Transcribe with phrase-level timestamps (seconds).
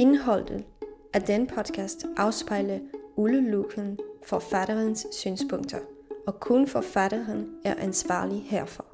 [0.00, 0.64] Indholdet
[1.14, 2.78] af den podcast afspejler
[3.16, 5.78] udelukkende forfatterens synspunkter,
[6.26, 8.84] og kun forfatteren er ansvarlig herfor.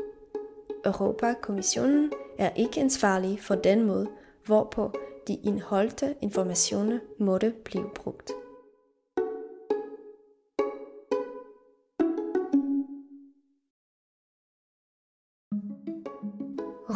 [0.85, 4.09] Europakommissionen er ikke ansvarlig for den måde,
[4.47, 4.93] hvorpå
[5.29, 8.31] de indholdte informationer måtte blive brugt.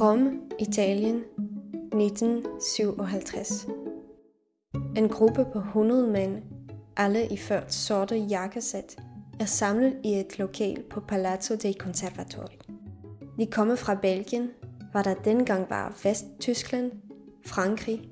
[0.00, 1.24] Rom, Italien,
[1.92, 3.87] 1957.
[4.98, 6.42] En gruppe på 100 mænd,
[6.96, 8.96] alle i ført sorte jakkesæt,
[9.40, 12.58] er samlet i et lokal på Palazzo dei Conservatori.
[13.38, 14.50] De kommer fra Belgien,
[14.90, 16.92] hvor der dengang var Vesttyskland,
[17.46, 18.08] Frankrig,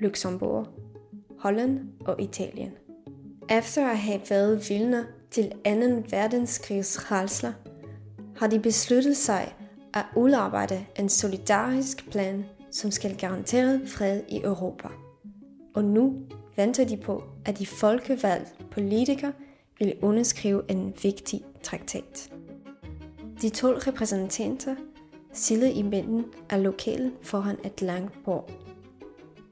[0.00, 0.66] Luxembourg,
[1.38, 2.72] Holland og Italien.
[3.50, 5.56] Efter at have været vidner til 2.
[6.10, 7.52] verdenskrigs rejsler,
[8.36, 9.54] har de besluttet sig
[9.94, 14.88] at udarbejde en solidarisk plan, som skal garantere fred i Europa.
[15.76, 16.14] Og nu
[16.56, 19.32] venter de på, at de folkevalgte politikere
[19.78, 22.32] vil underskrive en vigtig traktat.
[23.42, 24.76] De to repræsentanter
[25.32, 28.50] sidder i midten af lokalen foran et langt bord.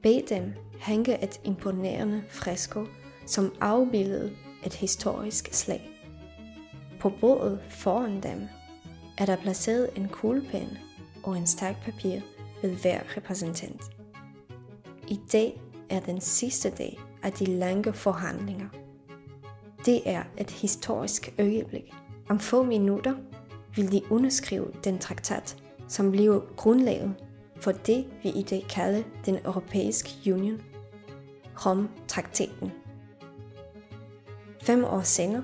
[0.03, 2.85] Bag dem hænger et imponerende fresko,
[3.25, 4.31] som afbildede
[4.65, 5.89] et historisk slag.
[6.99, 8.41] På bordet foran dem
[9.17, 10.77] er der placeret en kuglepen
[11.23, 12.19] og en stak papir
[12.61, 13.81] ved hver repræsentant.
[15.07, 18.67] I dag er den sidste dag af de lange forhandlinger.
[19.85, 21.93] Det er et historisk øjeblik.
[22.29, 23.15] Om få minutter
[23.75, 27.15] vil de underskrive den traktat, som bliver grundlaget
[27.59, 30.61] for det, vi i dag kalder den europæiske union,
[31.65, 32.71] Rom-traktaten.
[34.61, 35.43] Fem år senere,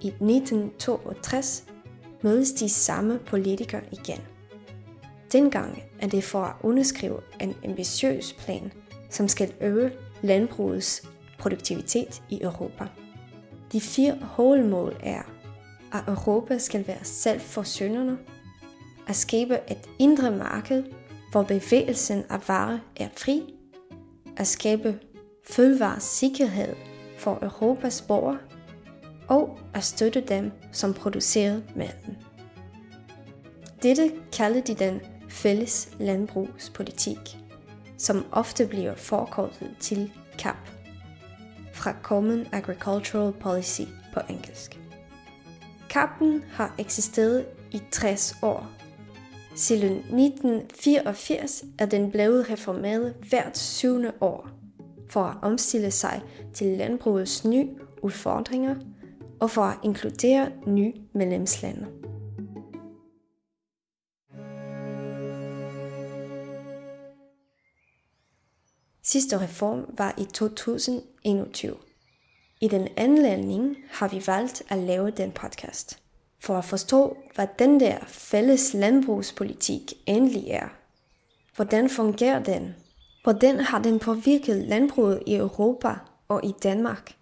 [0.00, 1.64] i 1962,
[2.22, 4.20] mødes de samme politikere igen.
[5.32, 8.72] Dengang er det for at underskrive en ambitiøs plan,
[9.10, 9.90] som skal øge
[10.22, 11.02] landbrugets
[11.38, 12.86] produktivitet i Europa.
[13.72, 15.22] De fire hovedmål er,
[15.92, 18.18] at Europa skal være selvforsynende,
[19.08, 20.84] at skabe et indre marked,
[21.30, 23.54] hvor bevægelsen af varer er fri,
[24.36, 24.98] at skabe
[25.50, 26.74] fødevaresikkerhed
[27.18, 28.38] for Europas borgere
[29.28, 32.16] og at støtte dem, som producerer maden.
[33.82, 37.38] Dette kalder de den fælles landbrugspolitik,
[37.98, 40.56] som ofte bliver forkortet til CAP,
[41.72, 43.82] fra Common Agricultural Policy
[44.14, 44.80] på engelsk.
[45.92, 48.70] CAP'en har eksisteret i 60 år.
[49.54, 54.48] Siden 1984 er den blevet reformeret hvert syvende år
[55.08, 56.22] for at omstille sig
[56.54, 57.68] til landbrugets nye
[58.02, 58.74] udfordringer
[59.40, 61.86] og for at inkludere nye medlemslande.
[69.08, 71.76] Sidste reform var i 2021.
[72.60, 75.98] I den anledning har vi valgt at lave den podcast,
[76.40, 80.68] for at forstå, hvad den der fælles landbrugspolitik endelig er.
[81.56, 82.74] Hvordan fungerer den?
[83.22, 85.94] Hvordan har den påvirket landbruget i Europa
[86.28, 87.14] og i Danmark?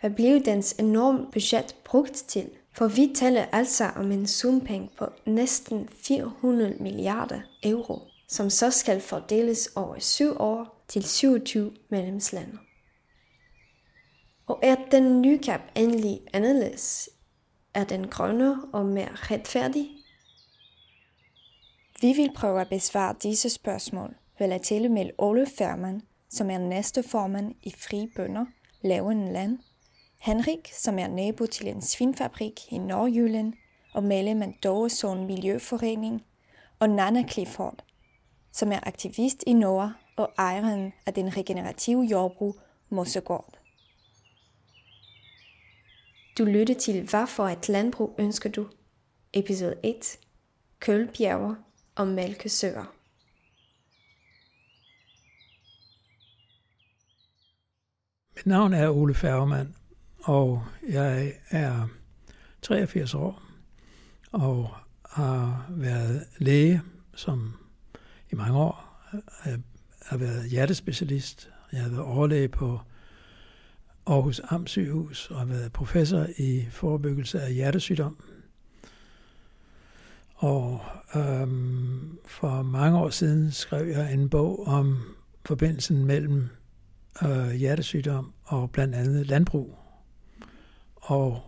[0.00, 2.50] Hvad blev dens enorme budget brugt til?
[2.72, 9.00] For vi taler altså om en sumpeng på næsten 400 milliarder euro, som så skal
[9.00, 12.58] fordeles over syv år til 27 medlemslande.
[14.46, 17.10] Og er den nye cap endelig anderledes?
[17.74, 19.90] Er den grønne og mere retfærdig?
[22.00, 26.58] Vi vil prøve at besvare disse spørgsmål ved at tale med Ole Færman, som er
[26.58, 28.46] næste formand i Fri Bønder,
[28.82, 29.58] Lavende Land,
[30.20, 33.52] Henrik, som er nabo til en svinfabrik i Nordjylland
[33.94, 36.22] og medlem af Dovesund Miljøforening,
[36.78, 37.85] og Nana Clifford,
[38.56, 43.58] som er aktivist i Norge og ejeren af den regenerative jordbrug Mossegård.
[46.38, 48.66] Du lytter til Hvad for et landbrug ønsker du?
[49.32, 50.18] Episode 1.
[50.80, 51.54] Kølbjerger
[51.94, 52.92] og mælkesøer.
[58.36, 59.74] Mit navn er Ole Færgemann,
[60.22, 61.88] og jeg er
[62.62, 63.42] 83 år
[64.32, 64.70] og
[65.10, 66.82] har været læge,
[67.14, 67.65] som
[68.32, 69.02] i mange år
[69.46, 69.58] øh,
[70.02, 71.50] har været hjertespecialist.
[71.72, 72.80] Jeg har været overlæge på
[74.06, 78.16] Aarhus Amtssygehus og har været professor i forebyggelse af hjertesygdom.
[80.34, 80.80] Og
[81.16, 84.98] øhm, for mange år siden skrev jeg en bog om
[85.44, 86.48] forbindelsen mellem
[87.22, 89.78] øh, hjertesygdom og blandt andet landbrug
[90.96, 91.42] og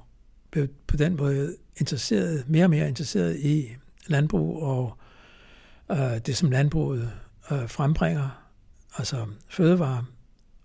[0.50, 3.76] blev på den måde interesseret, mere og mere interesseret i
[4.06, 4.98] landbrug og
[5.90, 7.12] øh, det, som landbruget
[7.50, 8.48] øh, frembringer,
[8.98, 10.02] altså fødevarer,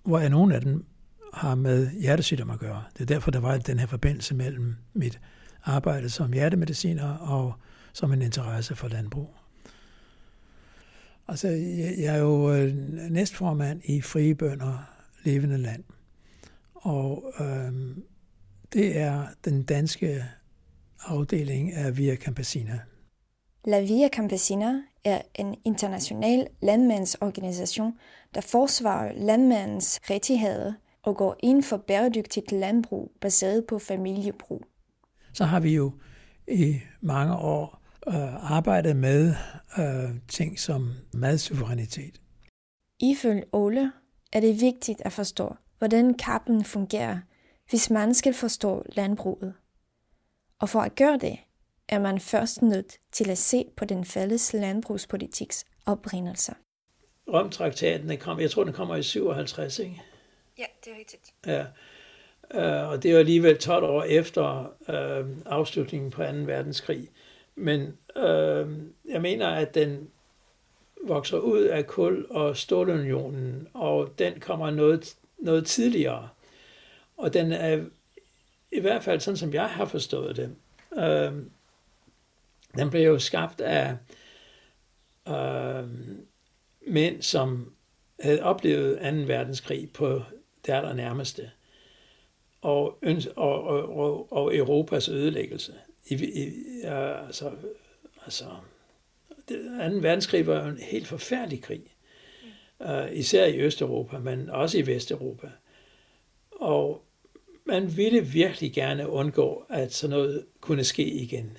[0.04, 0.86] hvor er nogle af dem
[1.34, 2.84] har med hjertesygdom at gøre.
[2.94, 5.20] Det er derfor, der var den her forbindelse mellem mit
[5.64, 7.54] arbejde som hjertemediciner og
[7.94, 9.30] som en interesse for landbrug.
[11.28, 11.48] Altså,
[11.98, 12.74] jeg er jo øh,
[13.10, 14.78] næstformand i Frie Bønder
[15.24, 15.84] Levende Land.
[16.74, 18.04] Og øhm,
[18.74, 20.26] det er den danske
[21.06, 22.80] afdeling af Via Campesina.
[23.66, 27.94] La Via Campesina er en international landmandsorganisation,
[28.36, 30.74] der forsvarer landmandens rettigheder
[31.04, 34.66] og går ind for bæredygtigt landbrug baseret på familiebrug.
[35.34, 35.92] Så har vi jo
[36.48, 39.36] i mange år øh, arbejdet med
[39.80, 42.22] øh, ting som madsuverænitet.
[43.00, 43.92] Ifølge Ole
[44.34, 47.20] er det vigtigt at forstå, hvordan kappen fungerer,
[47.70, 49.54] hvis man skal forstå landbruget.
[50.60, 51.40] Og for at gøre det,
[51.94, 56.54] er man først nødt til at se på den fælles landbrugspolitiks oprindelse.
[57.34, 60.02] Romtraktaten kom, jeg tror den kommer i 57, ikke?
[60.58, 61.34] Ja, det er rigtigt.
[61.48, 61.66] Ja.
[62.56, 66.28] Uh, og det er alligevel 12 år efter uh, afslutningen på 2.
[66.32, 67.10] verdenskrig.
[67.56, 68.74] Men uh,
[69.10, 70.10] jeg mener, at den
[71.08, 76.30] vokser ud af kul- og stålunionen, og den kommer noget, noget tidligere.
[77.18, 77.86] Og den er
[78.72, 80.56] i hvert fald sådan, som jeg har forstået det,
[80.92, 81.44] uh,
[82.78, 83.98] den blev jo skabt af
[85.28, 85.90] øh,
[86.88, 87.74] mænd, som
[88.20, 89.34] havde oplevet 2.
[89.34, 90.22] verdenskrig på
[90.66, 90.94] det aller
[93.36, 95.74] og, og, og, og Europas ødelæggelse.
[96.06, 96.48] I, i,
[96.86, 97.52] øh, altså,
[98.26, 98.46] altså,
[99.48, 99.54] 2.
[99.78, 101.84] verdenskrig var jo en helt forfærdelig krig.
[102.80, 105.52] Uh, især i Østeuropa, men også i Vesteuropa.
[106.52, 107.06] Og
[107.66, 111.58] man ville virkelig gerne undgå, at sådan noget kunne ske igen.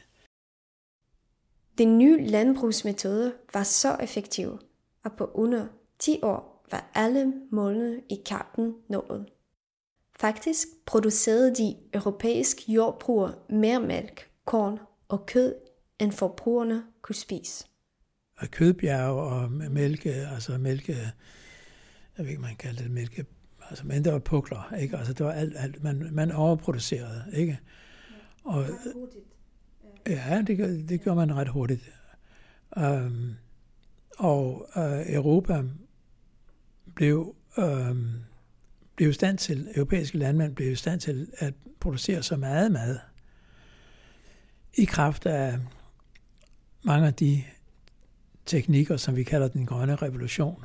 [1.79, 4.59] Den nye landbrugsmetode var så effektiv,
[5.05, 5.67] at på under
[5.99, 9.27] 10 år var alle målene i kampen nået.
[10.17, 14.79] Faktisk producerede de europæiske jordbrugere mere mælk, korn
[15.09, 15.55] og kød,
[16.01, 17.67] end forbrugerne kunne spise.
[18.39, 20.93] Og kødbjerg og mælke, altså mælke,
[22.19, 23.27] jeg ved ikke, man kalder det mælke,
[23.71, 24.97] altså, men det var pukler, ikke?
[24.97, 27.61] Altså, det var alt, alt man, man overproducerede, ikke?
[28.45, 28.67] Og,
[30.07, 31.91] ja, det, det gør man ret hurtigt.
[32.77, 33.35] Um,
[34.19, 35.63] og uh, Europa
[36.95, 38.13] blev, um,
[38.97, 42.99] blev i stand til, europæiske landmænd blev i stand til at producere så meget mad,
[44.75, 45.59] i kraft af
[46.83, 47.43] mange af de
[48.47, 50.65] teknikker, som vi kalder den grønne revolution,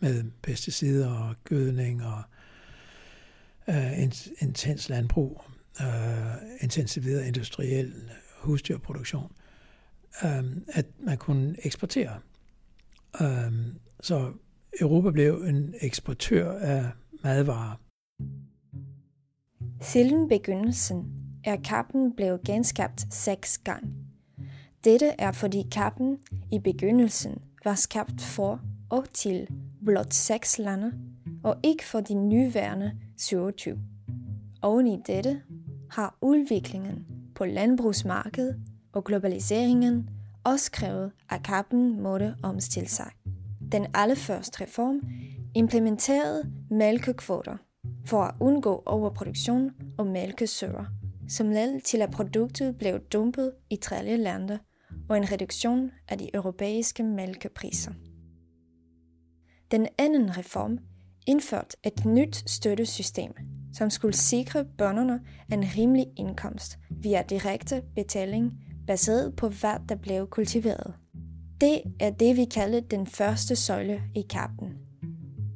[0.00, 2.22] med pesticider og gødning og
[3.68, 4.02] uh,
[4.42, 5.44] intens landbrug,
[5.80, 5.86] uh,
[6.60, 8.10] intensiveret industriel
[8.46, 9.32] husdyrproduktion,
[10.24, 12.20] øhm, at man kunne eksportere.
[13.20, 14.32] Øhm, så
[14.80, 16.90] Europa blev en eksportør af
[17.24, 17.76] madvarer.
[19.80, 21.12] Siden begyndelsen
[21.44, 23.88] er kappen blevet genskabt seks gange.
[24.84, 26.18] Dette er fordi kappen
[26.52, 28.60] i begyndelsen var skabt for
[28.90, 29.48] og til
[29.84, 30.92] blot seks lande,
[31.44, 33.78] og ikke for de nuværende 27.
[34.62, 35.42] Oven i dette
[35.90, 38.60] har udviklingen på landbrugsmarkedet
[38.92, 40.08] og globaliseringen
[40.44, 43.10] også krævede, at kappen måtte omstille sig.
[43.72, 45.00] Den allerførste reform
[45.54, 47.56] implementerede mælkekvoter
[48.06, 50.84] for at undgå overproduktion og mælkesøger,
[51.28, 54.58] som ledte til at produktet blev dumpet i tredje lande
[55.08, 57.92] og en reduktion af de europæiske mælkepriser.
[59.70, 60.78] Den anden reform
[61.26, 63.32] indførte et nyt støttesystem,
[63.74, 65.20] som skulle sikre bønderne
[65.52, 68.52] en rimelig indkomst via direkte betaling
[68.86, 70.94] baseret på hvad der blev kultiveret.
[71.60, 74.68] Det er det, vi kalder den første søjle i kappen.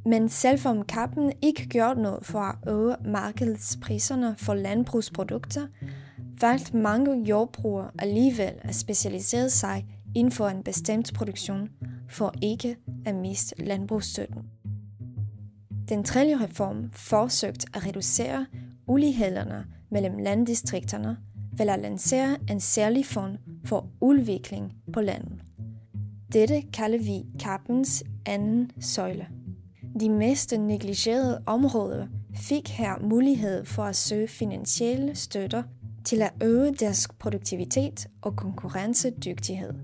[0.07, 5.67] Men selvom kappen ikke gjorde noget for at øge markedspriserne for landbrugsprodukter,
[6.41, 9.87] valgte mange jordbrugere alligevel at specialisere sig
[10.17, 11.69] inden for en bestemt produktion
[12.09, 12.77] for ikke
[13.07, 14.43] at miste landbrugsstøtten.
[15.91, 18.47] Den tredje reform forsøgte at reducere
[18.87, 21.17] ulighederne mellem landdistrikterne
[21.57, 25.43] ved at lancere en særlig fond for udvikling på landet.
[26.33, 29.27] Dette kalder vi kappens anden søjle.
[30.01, 35.63] De mest negligerede områder fik her mulighed for at søge finansielle støtter
[36.05, 39.75] til at øge deres produktivitet og konkurrencedygtighed.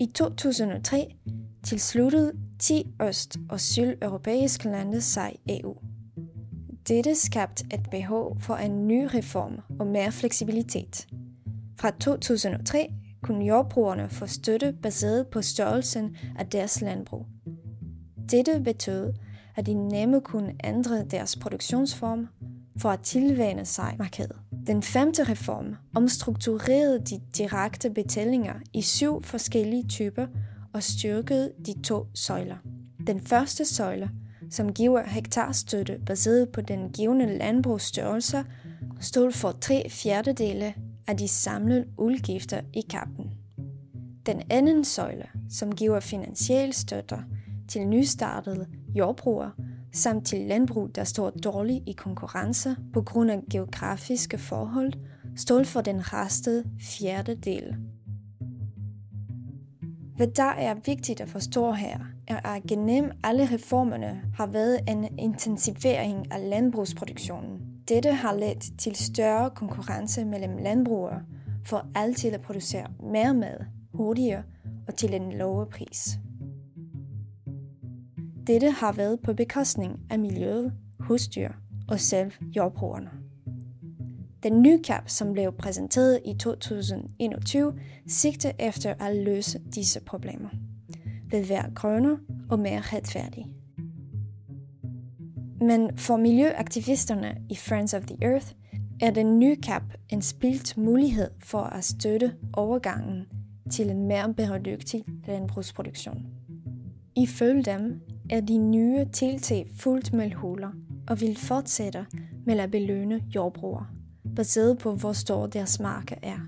[0.00, 1.14] I 2003
[1.62, 2.32] tilsluttede
[2.66, 5.76] 10 øst- og sydeuropæiske lande sig EU.
[6.88, 11.06] Dette skabte et behov for en ny reform og mere fleksibilitet.
[11.80, 12.92] Fra 2003
[13.22, 17.26] kunne jordbrugerne få støtte baseret på størrelsen af deres landbrug.
[18.30, 19.12] Dette betød,
[19.56, 22.28] at de nemme kunne ændre deres produktionsform
[22.78, 24.36] for at tilvænne sig markedet.
[24.66, 30.26] Den femte reform omstrukturerede de direkte betalinger i syv forskellige typer
[30.74, 32.56] og styrkede de to søjler.
[33.06, 34.10] Den første søjle,
[34.50, 38.44] som giver hektarstøtte baseret på den givende landbrugsstørrelse,
[39.00, 40.74] stod for tre fjerdedele
[41.06, 43.30] af de samlede udgifter i kappen.
[44.26, 47.16] Den anden søjle, som giver finansiel støtte
[47.68, 49.50] til nystartede jordbrugere,
[49.92, 54.92] samt til landbrug, der står dårligt i konkurrence på grund af geografiske forhold,
[55.36, 57.62] stod for den restede fjerdedel.
[57.62, 57.93] del.
[60.16, 65.18] Hvad der er vigtigt at forstå her, er at gennem alle reformerne har været en
[65.18, 67.60] intensivering af landbrugsproduktionen.
[67.88, 71.22] Dette har ledt til større konkurrence mellem landbrugere
[71.66, 73.56] for altid at producere mere mad
[73.94, 74.42] hurtigere
[74.88, 76.18] og til en lavere pris.
[78.46, 81.50] Dette har været på bekostning af miljøet, husdyr
[81.88, 83.23] og selv jordbrugerne.
[84.44, 87.74] Den nye cap, som blev præsenteret i 2021,
[88.06, 90.48] sigter efter at løse disse problemer.
[91.30, 92.18] Ved være grønnere
[92.50, 93.46] og mere retfærdig.
[95.60, 98.52] Men for miljøaktivisterne i Friends of the Earth
[99.00, 103.26] er den nye cap en spildt mulighed for at støtte overgangen
[103.70, 106.26] til en mere bæredygtig landbrugsproduktion.
[107.16, 110.70] Ifølge dem er de nye tiltag fuldt med huller
[111.08, 112.06] og vil fortsætte
[112.46, 113.86] med at belønne jordbrugere,
[114.36, 116.38] baseret på hvor stor deres marker er,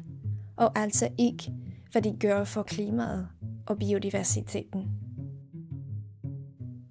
[0.57, 1.53] og altså ikke
[1.93, 3.29] hvad de gør for klimaet
[3.67, 4.91] og biodiversiteten.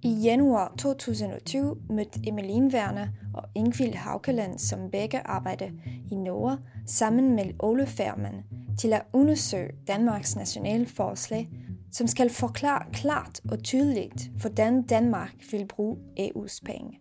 [0.04, 5.70] I januar 2020 mødte Emeline Werner og Ingvild Haukeland, som begge arbejder
[6.12, 8.44] i Norge, sammen med Ole Færman
[8.80, 11.50] til at undersøge Danmarks nationale forslag,
[11.92, 17.00] som skal forklare klart og tydeligt, hvordan Danmark vil bruge EU's penge.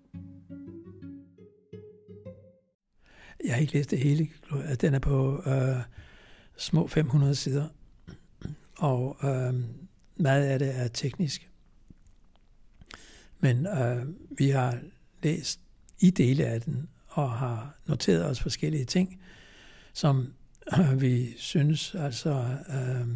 [3.45, 4.29] Jeg har ikke læst det hele.
[4.53, 5.77] Altså, den er på øh,
[6.57, 7.69] små 500 sider,
[8.77, 9.55] og øh,
[10.17, 11.51] meget af det er teknisk.
[13.39, 14.07] Men øh,
[14.39, 14.79] vi har
[15.23, 15.61] læst
[15.99, 19.21] i dele af den, og har noteret os forskellige ting,
[19.93, 20.35] som
[20.79, 23.09] øh, vi synes altså øh,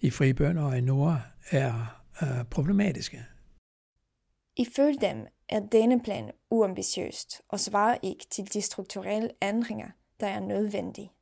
[0.00, 3.24] i fribønder og i nord er øh, problematiske.
[4.56, 9.90] Ifølge dem er denne plan uambitiøst og svarer ikke til de strukturelle ændringer,
[10.20, 11.12] der er nødvendige.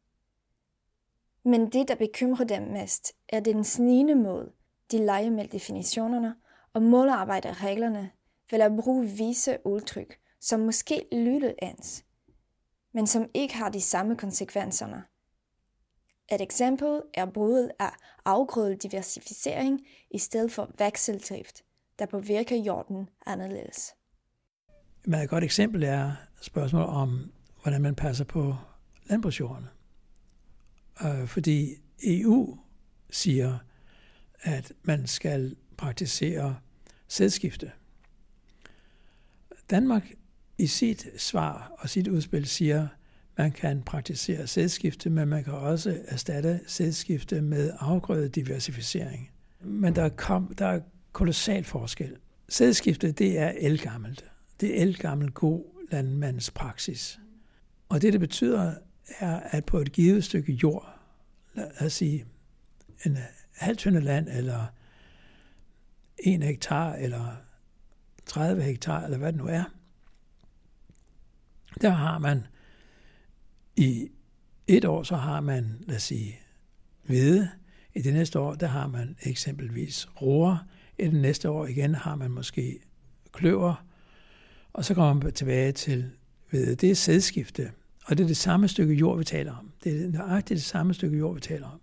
[1.44, 4.52] Men det, der bekymrer dem mest, er den snigende måde,
[4.90, 6.36] de leger med definitionerne
[6.72, 8.10] og målarbejder reglerne
[8.50, 12.04] ved at bruge vise udtryk, som måske lyder ens,
[12.92, 15.04] men som ikke har de samme konsekvenserne.
[16.32, 17.90] Et eksempel er bruget af
[18.24, 21.64] afgrødediversificering i stedet for vekseldrift,
[21.98, 23.97] der påvirker jorden anderledes.
[25.14, 27.30] Et godt eksempel er spørgsmål om,
[27.62, 28.56] hvordan man passer på
[29.06, 29.64] landbrugsjorden.
[31.04, 31.74] Øh, fordi
[32.04, 32.58] EU
[33.10, 33.58] siger,
[34.40, 36.56] at man skal praktisere
[37.08, 37.70] sædskifte.
[39.70, 40.12] Danmark
[40.58, 42.88] i sit svar og sit udspil siger,
[43.38, 49.30] man kan praktisere sædskifte, men man kan også erstatte sædskifte med afgrødediversificering.
[49.60, 50.80] Men der er, kom, der er
[51.12, 52.16] kolossal forskel.
[52.48, 54.24] Sædskifte, det er elgammelt.
[54.60, 57.20] Det er elgammel god landmandspraksis.
[57.88, 58.74] Og det, det betyder,
[59.18, 60.98] er, at på et givet stykke jord,
[61.54, 62.24] lad os sige
[63.06, 63.18] en
[63.52, 64.66] halvtønde land, eller
[66.18, 67.36] en hektar, eller
[68.26, 69.64] 30 hektar, eller hvad det nu er,
[71.80, 72.46] der har man
[73.76, 74.08] i
[74.66, 76.40] et år, så har man, lad os sige,
[77.06, 77.50] hvede.
[77.94, 80.66] I det næste år, der har man eksempelvis roer.
[80.98, 82.78] I det næste år igen har man måske
[83.32, 83.87] kløver.
[84.72, 86.10] Og så kommer man tilbage til
[86.50, 87.70] ved, Det er sædskifte.
[88.06, 89.72] Og det er det samme stykke jord, vi taler om.
[89.84, 91.80] Det er nøjagtigt det samme stykke jord, vi taler om.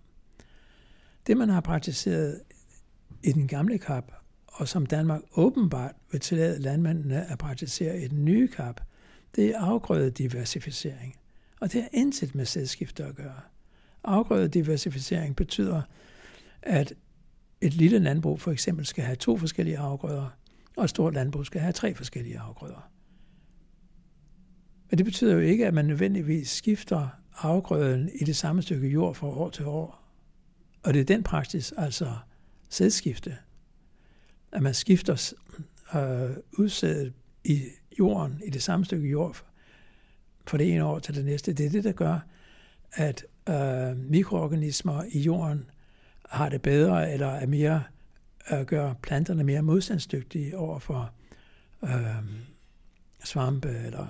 [1.26, 2.40] Det, man har praktiseret
[3.22, 4.12] i den gamle kap,
[4.46, 8.80] og som Danmark åbenbart vil tillade landmændene at praktisere i den nye kap,
[9.36, 11.16] det er afgrødediversificering.
[11.60, 13.40] Og det har intet med sædskifte at gøre.
[14.04, 15.82] Afgrødediversificering betyder,
[16.62, 16.92] at
[17.60, 20.28] et lille landbrug for eksempel skal have to forskellige afgrøder,
[20.76, 22.90] og et stort landbrug skal have tre forskellige afgrøder.
[24.90, 29.14] Men det betyder jo ikke, at man nødvendigvis skifter afgrøden i det samme stykke jord
[29.14, 30.02] fra år til år.
[30.82, 32.16] Og det er den praksis, altså
[32.68, 33.36] sædskifte,
[34.52, 35.34] at man skifter
[35.94, 37.12] øh, udsædet
[37.44, 37.62] i
[37.98, 39.36] jorden, i det samme stykke jord,
[40.46, 41.52] fra det ene år til det næste.
[41.52, 42.18] Det er det, der gør,
[42.92, 45.70] at øh, mikroorganismer i jorden
[46.30, 47.82] har det bedre, eller er mere,
[48.52, 51.10] øh, gør planterne mere modstandsdygtige over for
[51.84, 52.16] øh,
[53.24, 54.06] svampe eller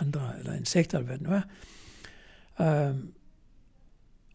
[0.00, 2.88] andre, eller insekter, eller hvad det nu er.
[2.90, 2.96] Øh,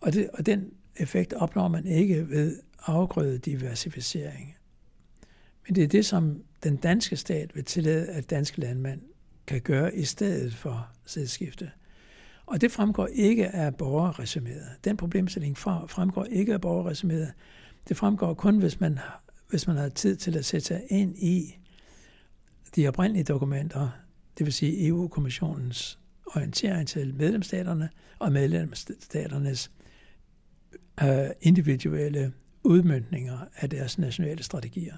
[0.01, 4.55] og, det, og den effekt opnår man ikke ved afgrøde diversificering.
[5.67, 9.01] Men det er det, som den danske stat vil tillade, at danske landmænd
[9.47, 11.71] kan gøre i stedet for sædskifte.
[12.45, 14.79] Og det fremgår ikke af borgerresuméet.
[14.83, 17.31] Den problemstilling fremgår ikke af borgerresuméet.
[17.89, 18.99] Det fremgår kun, hvis man,
[19.51, 21.57] hvis man har tid til at sætte sig ind i
[22.75, 23.89] de oprindelige dokumenter,
[24.37, 27.89] det vil sige EU-kommissionens orientering til medlemsstaterne
[28.19, 29.71] og medlemsstaternes
[31.03, 34.97] øh, individuelle udmyndninger af deres nationale strategier.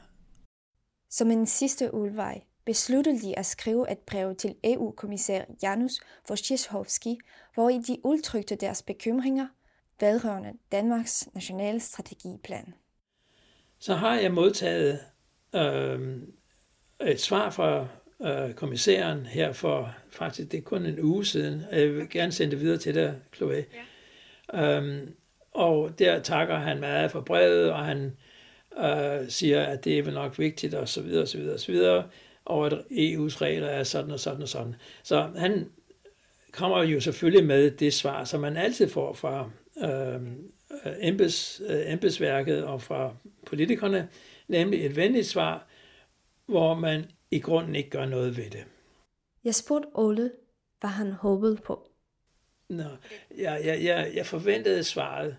[1.10, 7.18] Som en sidste udvej besluttede de at skrive et brev til EU-kommissær Janus Wojciechowski,
[7.54, 9.48] hvor i de udtrykte deres bekymringer
[10.00, 12.74] vedrørende Danmarks nationale strategiplan.
[13.84, 15.00] Så har jeg modtaget
[15.56, 16.00] øh,
[17.08, 17.88] et svar fra
[18.26, 21.62] øh, kommissæren her for faktisk det er kun en uge siden.
[21.72, 23.66] Jeg vil gerne sende det videre til dig, Chloe.
[24.54, 24.78] Ja.
[24.78, 25.16] Øhm,
[25.52, 28.18] og der takker han meget for brevet, og han
[28.80, 31.60] øh, siger, at det er vel nok vigtigt, og så videre, og så videre, og
[31.60, 32.04] så videre,
[32.46, 34.76] og at EU's regler er sådan og sådan og sådan.
[35.04, 35.70] Så han
[36.52, 39.50] kommer jo selvfølgelig med det svar, som man altid får fra
[39.84, 40.22] øh,
[41.02, 44.10] embeds, embedsværket og fra politikerne,
[44.48, 45.68] nemlig et venligt svar,
[46.46, 48.64] hvor man i grunden ikke gør noget ved det.
[49.44, 50.32] Jeg spurgte Ole,
[50.80, 51.90] hvad han håbede på.
[52.70, 52.84] Nå,
[53.38, 55.38] jeg, jeg, jeg, jeg forventede svaret,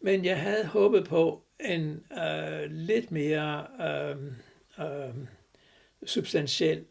[0.00, 4.16] men jeg havde håbet på en øh, lidt mere øh,
[4.86, 5.14] øh,
[6.06, 6.84] substantiel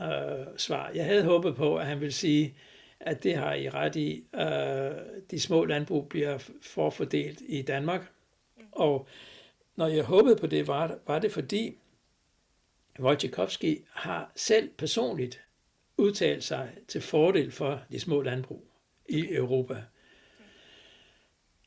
[0.00, 0.90] øh, svar.
[0.94, 2.56] Jeg havde håbet på, at han ville sige,
[3.00, 4.24] at det har I ret i.
[4.34, 8.10] Øh, de små landbrug bliver forfordelt i Danmark.
[8.72, 9.06] Og
[9.76, 11.78] når jeg håbede på det, var, var det fordi
[12.98, 15.40] Wojciechowski har selv personligt
[15.96, 18.64] udtalt sig til fordel for de små landbrug
[19.08, 19.82] i Europa.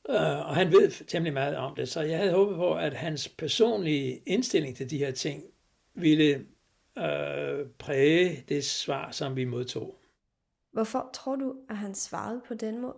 [0.09, 3.29] Uh, og han ved temmelig meget om det, så jeg havde håbet på, at hans
[3.29, 5.43] personlige indstilling til de her ting
[5.93, 6.45] ville
[6.95, 9.98] uh, præge det svar, som vi modtog.
[10.71, 12.95] Hvorfor tror du, at han svarede på den måde?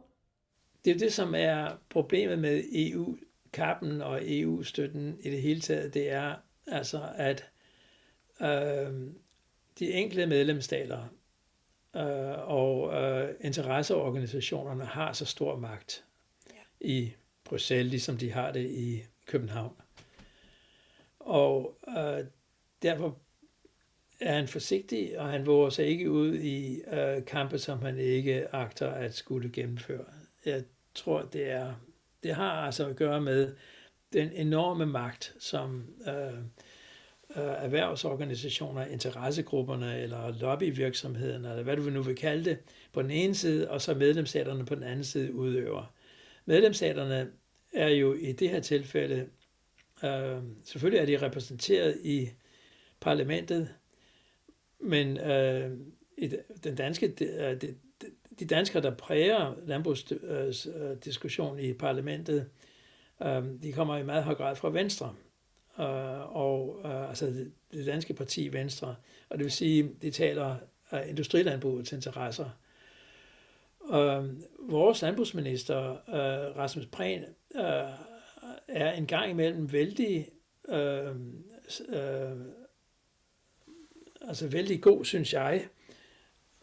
[0.85, 5.93] Det er det, som er problemet med EU-kappen og EU-støtten i det hele taget.
[5.93, 6.35] Det er
[6.67, 7.49] altså, at
[8.41, 9.11] øh,
[9.79, 11.03] de enkelte medlemsstater
[11.95, 16.05] øh, og øh, interesseorganisationerne har så stor magt
[16.79, 19.75] i Bruxelles, ligesom de har det i København.
[21.19, 22.25] Og øh,
[22.81, 23.17] derfor
[24.21, 28.55] er han forsigtig, og han våger sig ikke ud i øh, kampe, som han ikke
[28.55, 30.05] agter at skulle gennemføre.
[30.45, 30.63] Jeg
[30.95, 31.73] tror, det er
[32.23, 33.53] det har altså at gøre med
[34.13, 36.33] den enorme magt, som øh,
[37.35, 42.57] øh, erhvervsorganisationer, interessegrupperne eller lobbyvirksomheden, eller hvad du nu vil kalde det,
[42.93, 45.93] på den ene side, og så medlemsstaterne på den anden side udøver.
[46.45, 47.31] Medlemsstaterne
[47.73, 49.27] er jo i det her tilfælde,
[50.03, 52.29] øh, selvfølgelig er de repræsenteret i
[52.99, 53.69] parlamentet,
[54.81, 55.71] men øh,
[56.17, 56.31] i
[56.63, 57.75] den danske, de, øh, de,
[58.39, 62.49] de danskere, der præger landbrugsdiskussionen øh, øh, i parlamentet,
[63.21, 65.15] øh, de kommer i meget høj grad fra Venstre.
[65.79, 68.95] Øh, og øh, altså det, det danske parti Venstre,
[69.29, 70.55] og det vil sige, de taler
[70.91, 72.49] af industrilandbrugets interesser.
[73.93, 74.25] Øh,
[74.71, 77.23] vores landbrugsminister, øh, Rasmus Prehn,
[77.55, 77.89] øh,
[78.67, 80.27] er en gang imellem vældig,
[80.69, 81.15] øh,
[81.89, 82.37] øh,
[84.21, 85.67] altså vældig god, synes jeg,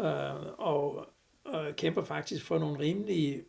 [0.00, 1.06] øh, og
[1.54, 3.44] øh, kæmper faktisk for nogle rimelige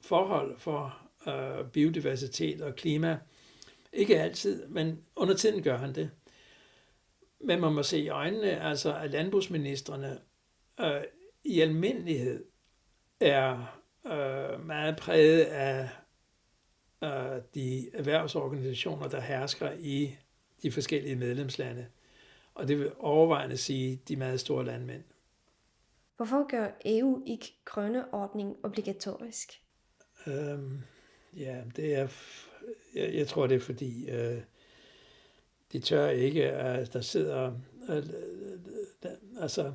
[0.00, 3.18] forhold for øh, biodiversitet og klima.
[3.92, 6.10] Ikke altid, men under tiden gør han det.
[7.40, 10.20] Men man må se i øjnene, altså at landbrugsministerne
[10.80, 11.02] øh,
[11.44, 12.44] i almindelighed
[13.20, 15.88] er øh, meget præget af
[17.04, 20.16] øh, de erhvervsorganisationer, der hersker i
[20.62, 21.86] de forskellige medlemslande.
[22.54, 25.02] Og det vil overvejende sige de meget store landmænd.
[26.16, 29.62] Hvorfor gør EU ikke grønne ordning obligatorisk?
[30.26, 30.80] Øhm,
[31.36, 32.08] ja, det er,
[32.94, 34.42] jeg, jeg tror det er fordi, øh,
[35.72, 37.52] de tør ikke, at der sidder,
[37.88, 38.02] øh,
[39.40, 39.72] altså,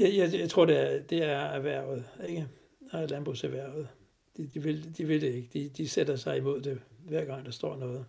[0.00, 2.48] jeg, jeg, jeg tror, det er, det er erhvervet, ikke?
[2.92, 3.88] Landbrugserhvervet.
[4.36, 5.48] De, de, vil, de vil det ikke.
[5.52, 8.06] De, de sætter sig imod det, hver gang der står noget.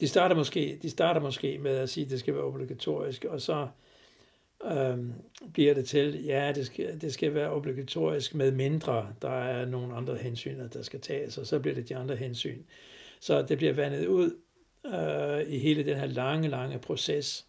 [0.00, 3.40] De starter måske, de starter måske med at sige, at det skal være obligatorisk, og
[3.40, 3.68] så
[4.64, 5.12] øhm,
[5.52, 9.14] bliver det til, ja, det skal, det skal være obligatorisk med mindre.
[9.22, 12.62] Der er nogle andre hensyn, der skal tages, og så bliver det de andre hensyn.
[13.20, 14.36] Så det bliver vandet ud
[14.86, 17.46] øh, i hele den her lange, lange proces,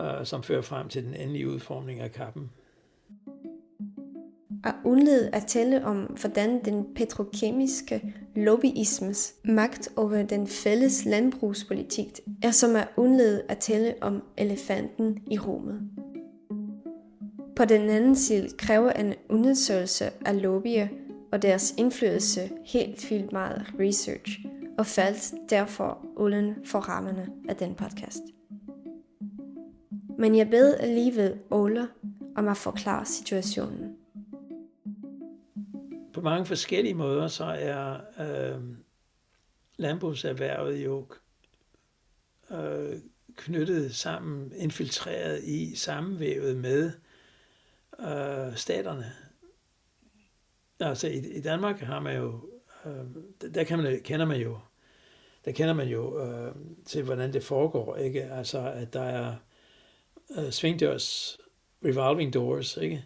[0.00, 2.50] øh, som fører frem til den endelige udformning af kappen.
[4.66, 12.50] At undlede at tale om, hvordan den petrokemiske lobbyismes magt over den fælles landbrugspolitik er
[12.50, 15.80] som at undlede at tale om elefanten i rummet.
[17.56, 20.86] På den anden side kræver en undersøgelse af lobbyer
[21.32, 24.46] og deres indflydelse helt vildt meget research,
[24.78, 28.22] og faldt derfor uden for rammerne af den podcast.
[30.18, 31.86] Men jeg bed alligevel Ola
[32.36, 33.95] om at forklare situationen.
[36.16, 38.62] På mange forskellige måder, så er øh,
[39.76, 41.06] landbrugserhvervet jo
[42.50, 42.98] øh,
[43.34, 46.92] knyttet sammen, infiltreret i, sammenvævet med
[48.00, 49.12] øh, staterne.
[50.80, 52.50] Altså i, i Danmark har man jo,
[52.86, 54.58] øh, der kan man, kender man jo,
[55.44, 56.54] der kender man jo øh,
[56.86, 58.24] til, hvordan det foregår, ikke?
[58.24, 59.36] Altså at der er
[60.38, 61.38] øh, svingdørs,
[61.84, 63.04] revolving doors, ikke?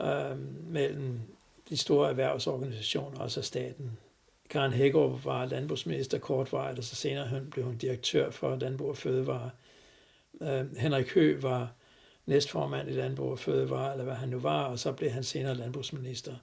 [0.00, 1.20] Øh, mellem
[1.68, 3.98] de store erhvervsorganisationer, og så staten.
[4.50, 9.50] Karen Hækkerup var landbrugsminister kortvarigt, og så senere blev hun direktør for Landbrug og Fødevare.
[10.40, 11.72] Øh, Henrik Hø var
[12.26, 15.54] næstformand i Landbrug og Fødevare, eller hvad han nu var, og så blev han senere
[15.54, 16.34] landbrugsminister.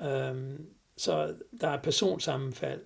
[0.00, 0.30] Ja.
[0.30, 2.80] Øhm, så der er personsammenfald,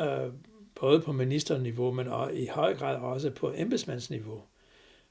[0.00, 0.32] øh,
[0.80, 4.42] både på ministerniveau, men også, i høj grad også på embedsmandsniveau,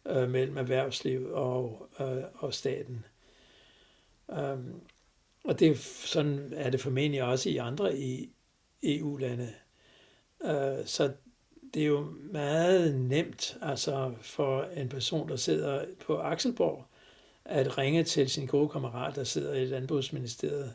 [0.05, 3.05] øh, mellem erhvervsliv og, øh, og staten.
[4.31, 4.81] Øhm,
[5.45, 8.29] og det, sådan er det formentlig også i andre e-,
[8.81, 9.53] i EU-lande.
[10.45, 11.11] Øh, så
[11.73, 16.85] det er jo meget nemt altså for en person, der sidder på Akselborg,
[17.45, 20.73] at ringe til sin gode kammerat, der sidder i Landbrugsministeriet,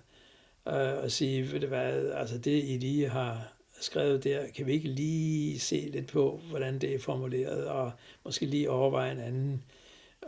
[0.68, 4.72] øh, og sige, ved du hvad, altså det I lige har skrevet der, kan vi
[4.72, 7.92] ikke lige se lidt på, hvordan det er formuleret, og
[8.24, 9.64] måske lige overveje en anden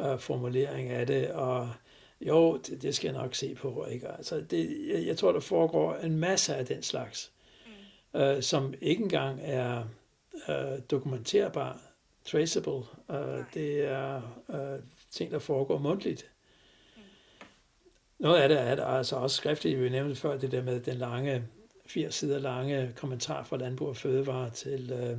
[0.00, 1.70] øh, formulering af det, og
[2.26, 3.86] jo, det, det skal jeg nok se på.
[3.90, 4.08] Ikke?
[4.08, 7.32] Altså det, jeg, jeg tror, der foregår en masse af den slags,
[8.14, 8.20] mm.
[8.20, 9.84] øh, som ikke engang er
[10.48, 11.80] uh, dokumenterbar,
[12.24, 12.72] traceable.
[13.08, 16.30] Uh, det er uh, ting, der foregår mundtligt.
[16.96, 17.02] Mm.
[18.18, 20.96] Noget af det er der altså også skriftligt, vi nævnte før, det der med den
[20.96, 21.44] lange,
[21.86, 25.18] 80 sider lange kommentar fra Landbrug og Fødevare til uh,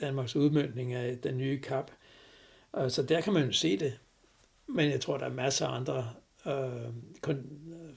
[0.00, 1.90] Danmarks udmyndning af den nye kap.
[2.72, 3.98] Uh, så der kan man jo se det.
[4.68, 6.10] Men jeg tror, der er masser af andre
[6.46, 7.34] uh,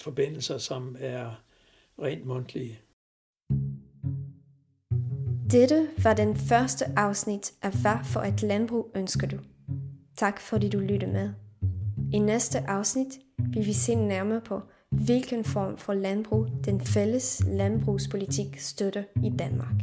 [0.02, 1.44] forbindelser, som er
[2.02, 2.80] rent mundtlige.
[5.52, 9.38] Dette var den første afsnit af Hvad for et landbrug ønsker du?
[10.18, 11.30] Tak fordi du lyttede med.
[12.14, 13.08] I næste afsnit
[13.54, 19.76] vil vi se nærmere på, hvilken form for landbrug den fælles landbrugspolitik støtter i Danmark.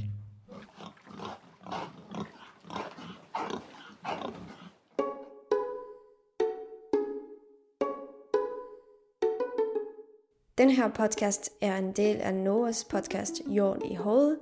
[10.59, 14.39] Den her podcast er en del af Noahs podcast Jorden i hovedet,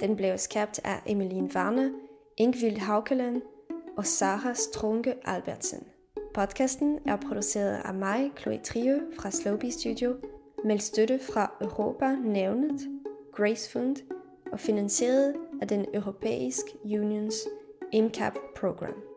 [0.00, 1.92] den blev skabt af Emilien Varne,
[2.36, 3.42] Ingvild Haukeland
[3.96, 5.86] og Sarah Strunke Albertsen.
[6.34, 10.16] Podcasten er produceret af mig, Chloe Trio fra Slowbee Studio,
[10.64, 12.80] med støtte fra Europa Nævnet,
[13.32, 13.96] Grace Fund
[14.52, 17.34] og finansieret af den Europæiske Unions
[17.92, 19.07] IMCAP-program.